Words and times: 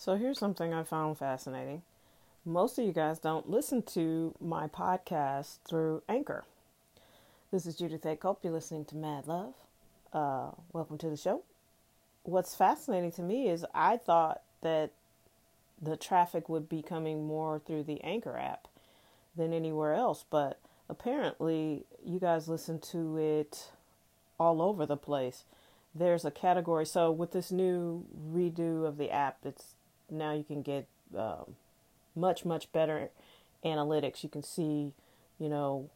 So 0.00 0.16
here's 0.16 0.38
something 0.38 0.72
I 0.72 0.82
found 0.82 1.18
fascinating. 1.18 1.82
Most 2.46 2.78
of 2.78 2.86
you 2.86 2.92
guys 2.92 3.18
don't 3.18 3.50
listen 3.50 3.82
to 3.82 4.34
my 4.40 4.66
podcast 4.66 5.58
through 5.68 6.02
Anchor. 6.08 6.44
This 7.50 7.66
is 7.66 7.76
Judith 7.76 8.06
A. 8.06 8.16
Cope. 8.16 8.42
You're 8.42 8.54
listening 8.54 8.86
to 8.86 8.96
Mad 8.96 9.26
Love. 9.26 9.52
Uh, 10.10 10.52
welcome 10.72 10.96
to 10.96 11.10
the 11.10 11.18
show. 11.18 11.42
What's 12.22 12.54
fascinating 12.54 13.12
to 13.12 13.22
me 13.22 13.50
is 13.50 13.66
I 13.74 13.98
thought 13.98 14.40
that 14.62 14.92
the 15.82 15.98
traffic 15.98 16.48
would 16.48 16.66
be 16.66 16.80
coming 16.80 17.26
more 17.26 17.58
through 17.58 17.82
the 17.82 18.02
Anchor 18.02 18.38
app 18.38 18.68
than 19.36 19.52
anywhere 19.52 19.92
else, 19.92 20.24
but 20.30 20.58
apparently 20.88 21.84
you 22.02 22.18
guys 22.18 22.48
listen 22.48 22.78
to 22.78 23.18
it 23.18 23.68
all 24.38 24.62
over 24.62 24.86
the 24.86 24.96
place. 24.96 25.44
There's 25.94 26.24
a 26.24 26.30
category. 26.30 26.86
So 26.86 27.12
with 27.12 27.32
this 27.32 27.52
new 27.52 28.06
redo 28.32 28.86
of 28.86 28.96
the 28.96 29.10
app, 29.10 29.36
it's 29.44 29.74
now 30.10 30.32
you 30.32 30.44
can 30.44 30.62
get 30.62 30.86
um, 31.16 31.56
much 32.14 32.44
much 32.44 32.70
better 32.72 33.10
analytics. 33.64 34.22
You 34.22 34.28
can 34.28 34.42
see, 34.42 34.92
you 35.38 35.48
know, 35.48 35.90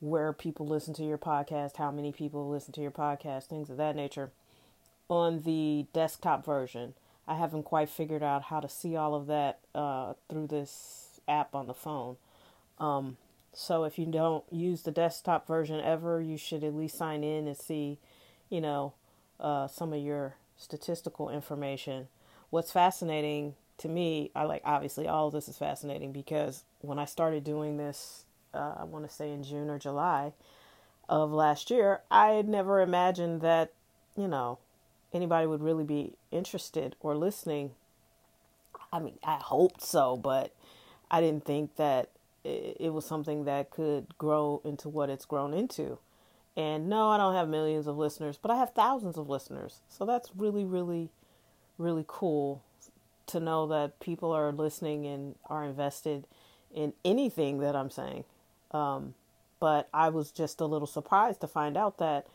where 0.00 0.32
people 0.32 0.66
listen 0.66 0.94
to 0.94 1.04
your 1.04 1.18
podcast, 1.18 1.76
how 1.76 1.90
many 1.90 2.12
people 2.12 2.48
listen 2.48 2.72
to 2.74 2.80
your 2.80 2.90
podcast, 2.90 3.46
things 3.46 3.70
of 3.70 3.76
that 3.76 3.96
nature. 3.96 4.30
On 5.08 5.42
the 5.42 5.86
desktop 5.92 6.44
version, 6.44 6.94
I 7.26 7.36
haven't 7.36 7.62
quite 7.64 7.88
figured 7.88 8.22
out 8.22 8.44
how 8.44 8.60
to 8.60 8.68
see 8.68 8.94
all 8.94 9.14
of 9.14 9.26
that 9.26 9.60
uh, 9.74 10.14
through 10.28 10.48
this 10.48 11.20
app 11.26 11.54
on 11.54 11.66
the 11.66 11.74
phone. 11.74 12.16
Um, 12.78 13.16
so 13.54 13.84
if 13.84 13.98
you 13.98 14.06
don't 14.06 14.44
use 14.50 14.82
the 14.82 14.90
desktop 14.90 15.46
version 15.46 15.80
ever, 15.80 16.20
you 16.20 16.36
should 16.36 16.62
at 16.62 16.74
least 16.74 16.98
sign 16.98 17.24
in 17.24 17.48
and 17.48 17.56
see, 17.56 17.98
you 18.50 18.60
know, 18.60 18.92
uh, 19.40 19.66
some 19.66 19.92
of 19.92 20.00
your 20.00 20.34
statistical 20.56 21.30
information 21.30 22.08
what's 22.50 22.72
fascinating 22.72 23.54
to 23.78 23.88
me, 23.88 24.30
I 24.34 24.44
like 24.44 24.62
obviously 24.64 25.06
all 25.06 25.28
of 25.28 25.32
this 25.32 25.48
is 25.48 25.58
fascinating 25.58 26.12
because 26.12 26.64
when 26.80 26.98
I 26.98 27.04
started 27.04 27.44
doing 27.44 27.76
this, 27.76 28.24
uh, 28.54 28.74
I 28.78 28.84
want 28.84 29.08
to 29.08 29.14
say 29.14 29.30
in 29.32 29.42
June 29.42 29.70
or 29.70 29.78
July 29.78 30.32
of 31.08 31.32
last 31.32 31.70
year, 31.70 32.00
I 32.10 32.30
had 32.30 32.48
never 32.48 32.80
imagined 32.80 33.40
that, 33.40 33.72
you 34.16 34.28
know, 34.28 34.58
anybody 35.12 35.46
would 35.46 35.62
really 35.62 35.84
be 35.84 36.14
interested 36.30 36.96
or 37.00 37.16
listening. 37.16 37.72
I 38.92 38.98
mean, 38.98 39.18
I 39.22 39.36
hoped 39.36 39.82
so, 39.82 40.16
but 40.16 40.54
I 41.10 41.20
didn't 41.20 41.44
think 41.44 41.76
that 41.76 42.10
it 42.44 42.92
was 42.92 43.04
something 43.04 43.44
that 43.44 43.70
could 43.70 44.16
grow 44.16 44.62
into 44.64 44.88
what 44.88 45.10
it's 45.10 45.26
grown 45.26 45.52
into. 45.52 45.98
And 46.56 46.88
no, 46.88 47.08
I 47.08 47.18
don't 47.18 47.34
have 47.34 47.48
millions 47.48 47.86
of 47.86 47.98
listeners, 47.98 48.38
but 48.40 48.50
I 48.50 48.56
have 48.56 48.72
thousands 48.72 49.18
of 49.18 49.28
listeners. 49.28 49.80
So 49.88 50.04
that's 50.06 50.30
really, 50.36 50.64
really 50.64 51.10
really 51.78 52.04
cool 52.06 52.62
to 53.28 53.40
know 53.40 53.66
that 53.68 54.00
people 54.00 54.32
are 54.32 54.52
listening 54.52 55.06
and 55.06 55.34
are 55.46 55.64
invested 55.64 56.26
in 56.74 56.92
anything 57.04 57.60
that 57.60 57.76
I'm 57.76 57.90
saying. 57.90 58.24
Um, 58.72 59.14
but 59.60 59.88
I 59.92 60.08
was 60.10 60.30
just 60.30 60.60
a 60.60 60.66
little 60.66 60.86
surprised 60.86 61.40
to 61.40 61.46
find 61.46 61.76
out 61.76 61.98
that 61.98 62.26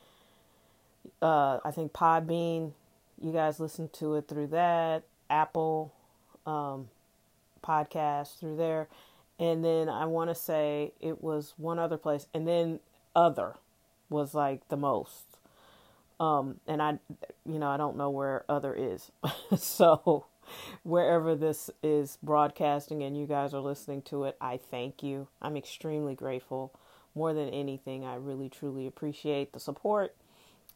uh, 1.21 1.59
I 1.63 1.71
think 1.71 1.93
Podbean, 1.93 2.73
you 3.21 3.31
guys 3.31 3.59
listen 3.59 3.89
to 3.93 4.15
it 4.15 4.27
through 4.27 4.47
that, 4.47 5.03
Apple 5.29 5.93
um, 6.45 6.89
podcast 7.63 8.39
through 8.39 8.57
there. 8.57 8.87
And 9.39 9.63
then 9.63 9.89
I 9.89 10.05
want 10.05 10.29
to 10.29 10.35
say 10.35 10.93
it 10.99 11.23
was 11.23 11.53
one 11.57 11.79
other 11.79 11.97
place. 11.97 12.27
And 12.33 12.47
then 12.47 12.79
other 13.15 13.55
was 14.09 14.33
like 14.33 14.67
the 14.69 14.77
most. 14.77 15.37
Um, 16.19 16.59
and 16.67 16.81
I, 16.81 16.99
you 17.45 17.59
know, 17.59 17.67
I 17.67 17.77
don't 17.77 17.97
know 17.97 18.09
where 18.09 18.45
other 18.47 18.73
is. 18.73 19.11
so 19.57 20.25
wherever 20.83 21.35
this 21.35 21.69
is 21.81 22.17
broadcasting 22.23 23.03
and 23.03 23.17
you 23.17 23.25
guys 23.25 23.53
are 23.53 23.59
listening 23.59 24.01
to 24.03 24.25
it, 24.25 24.37
I 24.41 24.57
thank 24.57 25.03
you. 25.03 25.27
I'm 25.41 25.57
extremely 25.57 26.15
grateful. 26.15 26.73
More 27.15 27.33
than 27.33 27.49
anything, 27.49 28.05
I 28.05 28.15
really 28.15 28.49
truly 28.49 28.87
appreciate 28.87 29.53
the 29.53 29.59
support, 29.59 30.15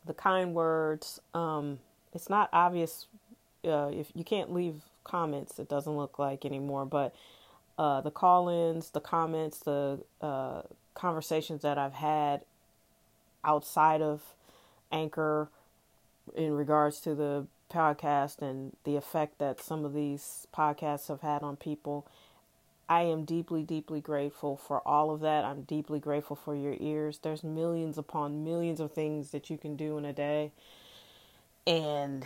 the 0.06 0.14
kind 0.14 0.54
words. 0.54 1.20
Um, 1.34 1.80
it's 2.14 2.30
not 2.30 2.50
obvious 2.54 3.08
uh, 3.66 3.90
if 3.92 4.12
you 4.14 4.24
can't 4.24 4.54
leave 4.54 4.82
comments, 5.04 5.60
it 5.60 5.70
doesn't 5.70 5.98
look 5.98 6.20
like 6.20 6.46
anymore, 6.46 6.86
but 6.86 7.16
uh, 7.78 8.02
the 8.02 8.12
call 8.12 8.50
ins, 8.50 8.92
the 8.92 9.00
comments, 9.00 9.60
the 9.60 10.00
uh, 10.22 10.62
conversations 10.94 11.62
that 11.62 11.78
I've 11.78 11.94
had 11.94 12.42
outside 13.44 14.02
of 14.02 14.22
Anchor 14.92 15.50
in 16.36 16.54
regards 16.54 17.00
to 17.02 17.16
the 17.16 17.48
podcast 17.72 18.42
and 18.42 18.76
the 18.84 18.96
effect 18.96 19.40
that 19.40 19.62
some 19.62 19.86
of 19.86 19.94
these 19.94 20.48
podcasts 20.56 21.08
have 21.08 21.22
had 21.22 21.44
on 21.44 21.56
people. 21.56 22.08
I 22.90 23.02
am 23.02 23.26
deeply, 23.26 23.64
deeply 23.64 24.00
grateful 24.00 24.56
for 24.56 24.86
all 24.88 25.12
of 25.12 25.20
that. 25.22 25.44
I'm 25.44 25.64
deeply 25.64 26.00
grateful 26.00 26.36
for 26.36 26.56
your 26.56 26.76
ears. 26.80 27.20
There's 27.22 27.44
millions 27.44 27.98
upon 27.98 28.44
millions 28.44 28.80
of 28.80 28.94
things 28.94 29.32
that 29.32 29.50
you 29.50 29.58
can 29.58 29.76
do 29.76 29.98
in 29.98 30.06
a 30.06 30.14
day 30.14 30.52
and 31.66 32.26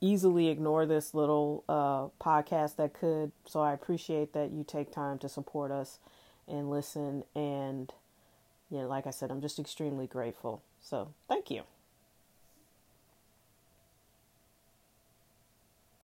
easily 0.00 0.48
ignore 0.48 0.86
this 0.86 1.12
little 1.12 1.64
uh, 1.68 2.06
podcast 2.24 2.76
that 2.76 2.94
could. 2.94 3.32
So 3.46 3.60
I 3.60 3.72
appreciate 3.72 4.32
that 4.32 4.52
you 4.52 4.64
take 4.64 4.92
time 4.92 5.18
to 5.18 5.28
support 5.28 5.72
us 5.72 5.98
and 6.46 6.70
listen. 6.70 7.24
And, 7.34 7.92
you 8.70 8.78
know, 8.78 8.88
like 8.88 9.06
I 9.06 9.10
said, 9.10 9.30
I'm 9.30 9.40
just 9.40 9.58
extremely 9.58 10.06
grateful. 10.06 10.62
So 10.80 11.12
thank 11.28 11.50
you. 11.50 11.64